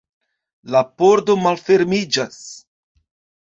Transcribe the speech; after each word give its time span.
La 0.75 0.81
pordo 1.03 1.37
malfermiĝas. 1.43 2.43